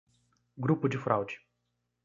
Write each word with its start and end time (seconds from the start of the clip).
Grupo 0.57 0.89
de 0.89 0.97
fraude 0.97 1.39